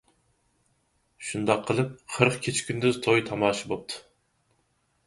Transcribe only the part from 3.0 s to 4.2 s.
توي-تاماشا بوپتۇ.